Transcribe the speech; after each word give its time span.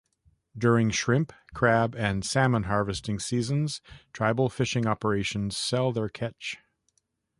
During 0.57 0.89
shrimp, 0.89 1.31
crab, 1.53 1.95
and 1.95 2.25
salmon 2.25 2.63
harvesting 2.63 3.19
seasons, 3.19 3.81
tribal 4.13 4.49
fishing 4.49 4.87
operations 4.87 5.55
sell 5.55 5.91
their 5.91 6.07
fresh 6.09 6.31
catch. 6.31 6.57